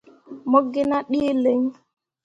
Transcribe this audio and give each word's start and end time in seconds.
Mo 0.49 0.59
gi 0.71 0.83
nah 0.89 1.03
ɗǝǝ 1.11 1.27
lǝŋ. 1.43 1.61